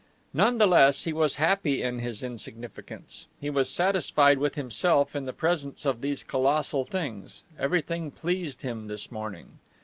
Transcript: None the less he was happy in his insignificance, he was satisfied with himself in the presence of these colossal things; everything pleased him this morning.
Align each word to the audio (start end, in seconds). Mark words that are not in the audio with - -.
None 0.33 0.57
the 0.57 0.65
less 0.65 1.03
he 1.03 1.13
was 1.13 1.35
happy 1.35 1.83
in 1.83 1.99
his 1.99 2.23
insignificance, 2.23 3.27
he 3.39 3.51
was 3.51 3.69
satisfied 3.69 4.39
with 4.39 4.55
himself 4.55 5.15
in 5.15 5.25
the 5.25 5.31
presence 5.31 5.85
of 5.85 6.01
these 6.01 6.23
colossal 6.23 6.85
things; 6.85 7.43
everything 7.59 8.09
pleased 8.09 8.63
him 8.63 8.87
this 8.87 9.11
morning. 9.11 9.59